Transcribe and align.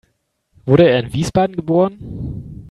Wurde 0.65 0.89
er 0.89 0.99
in 0.99 1.13
Wiesbaden 1.13 1.55
geboren? 1.55 2.57